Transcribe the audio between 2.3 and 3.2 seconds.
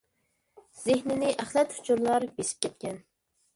بېسىپ كەتكەن.